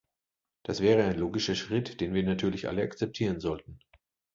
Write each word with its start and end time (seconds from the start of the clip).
Das 0.63 0.81
wäre 0.81 1.03
ein 1.03 1.19
logischer 1.19 1.53
Schritt, 1.53 2.01
den 2.01 2.15
wir 2.15 2.23
natürlich 2.23 2.67
alle 2.67 2.81
akzeptieren 2.81 3.39
sollten. 3.39 3.77